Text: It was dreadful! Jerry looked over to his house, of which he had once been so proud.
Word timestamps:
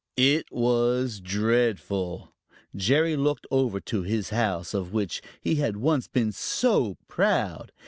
It 0.17 0.51
was 0.51 1.19
dreadful! 1.19 2.33
Jerry 2.75 3.15
looked 3.15 3.45
over 3.51 3.79
to 3.81 4.01
his 4.01 4.31
house, 4.31 4.73
of 4.73 4.93
which 4.93 5.21
he 5.39 5.57
had 5.57 5.77
once 5.77 6.07
been 6.07 6.31
so 6.31 6.97
proud. 7.07 7.71